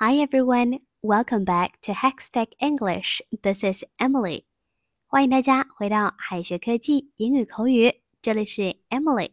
[0.00, 3.20] Hi everyone, welcome back to Hextech English.
[3.42, 4.44] This is Emily.
[5.08, 9.30] 欢迎大家回到海学科技英语口语，这里是 Emily。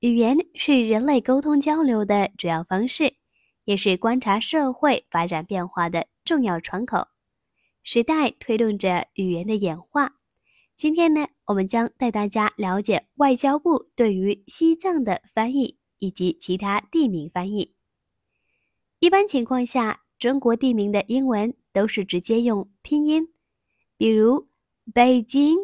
[0.00, 3.14] 语言是人类沟通交流的主要方式，
[3.64, 7.08] 也是观察社会发展变化的重要窗口。
[7.82, 10.16] 时代推动着语言的演化。
[10.76, 17.77] 今天呢，我们将带大家了解外交部对于西藏的翻译以及其他地名翻译。
[19.00, 23.32] 一般情况下，中国地名的英文都是直接用拼音，
[23.96, 24.48] 比如
[24.92, 25.56] 北京、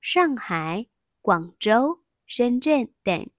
[0.00, 0.88] 上海、
[1.20, 3.30] 广州、深圳等。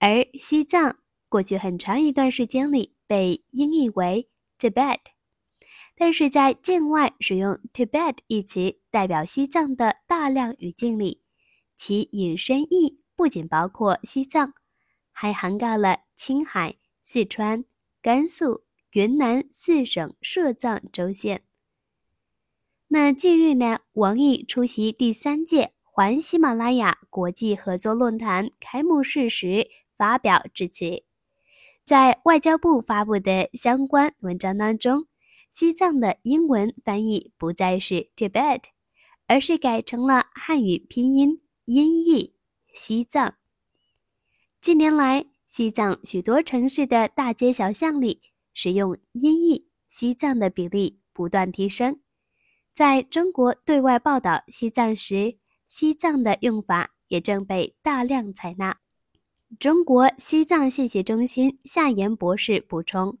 [0.00, 0.96] 而西藏
[1.28, 4.28] 过去很长一段时间里被音译为
[4.58, 4.98] Tibet，
[5.94, 11.22] 但是在境外使用 Tibet 一词代表西藏的大量语境里，
[11.76, 14.54] 其引申义不仅包括西藏，
[15.12, 17.64] 还涵盖了青海、四川。
[18.02, 21.44] 甘肃、云南四省设藏州县。
[22.88, 31.04] 那近日呢，王毅出席第三届环喜马拉雅国际合作论坛开幕式时发表致辞，
[31.84, 35.06] 在外交部发布的相关文章当中，
[35.48, 38.62] 西藏的英文翻译不再是 Tibet，
[39.28, 42.34] 而是改成了汉语拼音音译
[42.74, 43.36] 西藏。
[44.60, 48.22] 近年来，西藏许多城市的大街小巷里，
[48.54, 52.00] 使用音译西藏的比例不断提升。
[52.72, 55.36] 在中国对外报道西藏时，
[55.66, 58.78] 西藏的用法也正被大量采纳。
[59.58, 63.18] 中国西藏信息中心夏言博士补充：“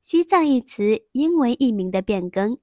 [0.00, 2.56] 西藏一词英文译名的变更，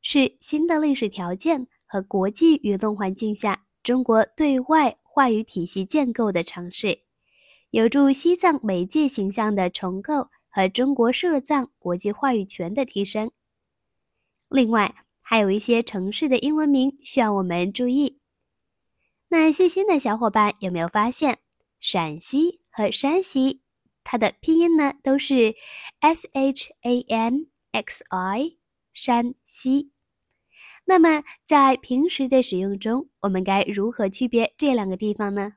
[0.00, 7.00] 是新的历史条件和国际舆论环境下中国对外话语体系建构的尝试。”
[7.72, 13.30] 有助西藏媒介形象的重构和中国涉藏国际话语权的提升。
[14.50, 18.18] 另外，还有一些城市的英文名需要我们注意。
[19.28, 21.38] 那细心的小伙伴有没有发现，
[21.80, 23.62] 陕西和山西，
[24.04, 25.54] 它的拼音呢都是
[26.00, 28.58] s h a n x i，
[28.92, 29.92] 山西。
[30.84, 35.54] 那么在平时的使用中，我们该如何区别这两个地方呢？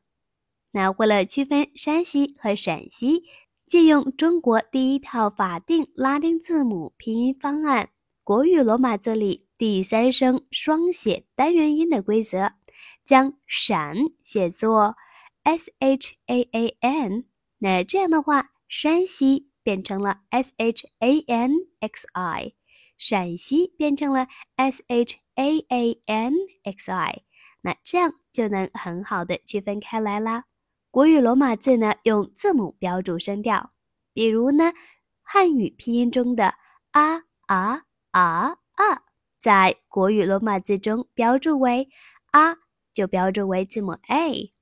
[0.75, 3.23] 那为了区分山西和陕西，
[3.65, 7.91] 借用中国第一套法定拉丁字母拼音方案——
[8.25, 12.51] 国语罗马字里第三声双写单元音的规则，
[13.05, 14.97] 将“陕”写作
[15.43, 17.23] s h a a n。
[17.59, 22.53] 那这样的话，山西变成了 s h a n x i，
[22.97, 26.33] 陕西变成了 s h a a n
[26.65, 27.21] x i。
[27.61, 30.43] 那这样就能很好的区分开来啦。
[30.95, 33.73] 国语罗马字呢，用字母标注声调，
[34.13, 34.71] 比如呢，
[35.23, 36.53] 汉语拼音中的
[36.91, 37.17] 啊
[37.47, 39.03] 啊啊啊，
[39.37, 41.89] 在国语罗马字中标注为
[42.31, 42.55] 啊，
[42.93, 44.53] 就标注为字母 a，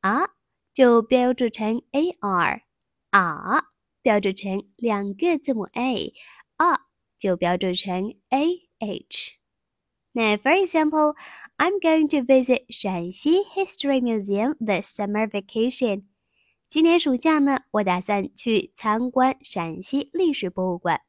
[0.00, 0.30] 啊
[0.72, 2.62] 就标注成 a r，
[3.10, 3.66] 啊
[4.00, 6.14] 标注成两个字母 a，
[6.56, 6.86] 啊
[7.18, 9.32] 就标注成 a h。
[10.16, 11.14] Now, for example,
[11.58, 16.04] I'm going to visit Shanxi History Museum this summer vacation.
[16.68, 21.00] 今年暑假呢，我打算去参观陕西历史博物馆。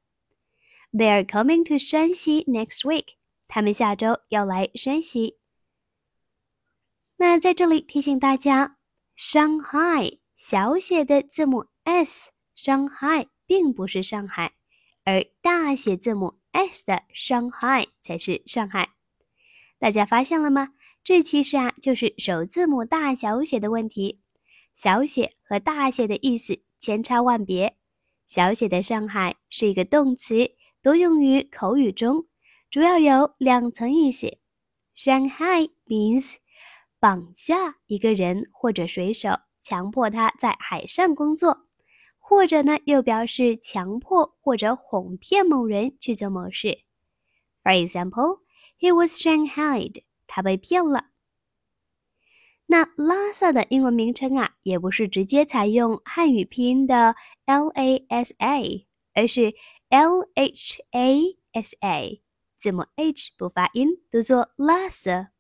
[0.92, 3.10] They are coming to Shanxi next week.
[3.48, 5.38] 他们下周要来山西。
[7.18, 8.78] 那在这里提醒大家
[9.16, 14.54] ，Shanghai 小写的字母 s，Shanghai 并不是上海，
[15.04, 18.95] 而大写字母 s 的 Shanghai 才是上海。
[19.86, 20.70] 大家发现了吗？
[21.04, 24.20] 这其实啊就是首字母大小写的问题。
[24.76, 27.78] 小写和大写的意思千差万别。
[28.26, 32.26] 小写的上海是一个动词，多用于口语中，
[32.72, 34.40] 主要有两层意思。
[34.96, 36.38] Shanghai means
[37.00, 39.30] 绑架一个人或者水手，
[39.62, 41.68] 强迫他在海上工作，
[42.18, 46.80] 或者呢又表示强迫或者哄骗某人去做某事。
[47.62, 48.45] For example.
[48.85, 51.07] He was shanghaied，他被骗了。
[52.67, 57.17] 那拉萨的英文名称啊，也不是直接采用汉语拼音的
[57.47, 59.55] L A S A，而是
[59.89, 62.23] L H A S A，
[62.57, 65.33] 字母 H 不发音，读作拉萨。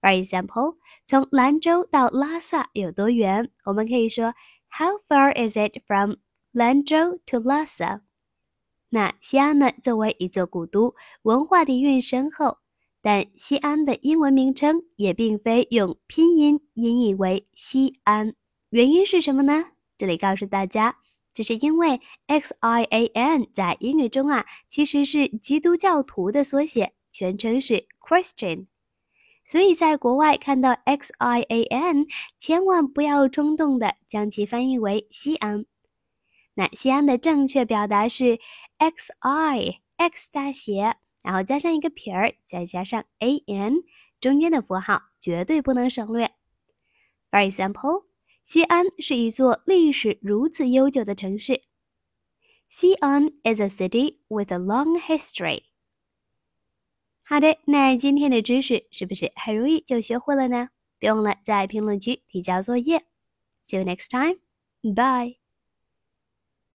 [0.00, 3.50] For example，从兰州到拉萨有多远？
[3.64, 4.34] 我们可以说
[4.70, 6.16] How far is it from
[6.52, 8.02] Lanzhou to Lhasa？
[8.93, 9.71] 那西安呢？
[9.81, 12.57] 作为一座古都，文化底蕴深厚，
[13.01, 18.35] 但西安的英文名称也并非用拼音音译为西安。
[18.69, 19.67] 原因是什么呢？
[19.97, 20.97] 这里告诉大家
[21.33, 28.65] 这是因为 X I A N 在英语中啊，其实是基督教徒的缩写，全称是 Christian。
[29.45, 35.65] 所以在国外看到 X I A N，千万不要冲动的将其翻译为西安。
[36.53, 38.39] 那西安的正确表达是
[38.77, 43.83] X I X 大写，然后加上一个撇儿，再加上 A N，
[44.19, 46.31] 中间的符号绝对不能省略。
[47.29, 48.05] For example，
[48.43, 51.61] 西安是一座历史如此悠久的城市。
[52.67, 55.63] 西安 is a city with a long history。
[57.23, 60.69] 好的，那今天的知识是不是很容易就学会了呢？
[60.99, 63.05] 别忘了在评论区提交作业。
[63.65, 64.39] See you next time.
[64.81, 65.40] Bye.